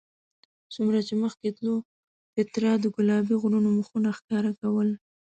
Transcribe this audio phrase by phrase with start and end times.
[0.73, 1.75] څومره چې مخکې تلو
[2.33, 4.89] پیترا د ګلابي غرونو مخونه ښکاره کول.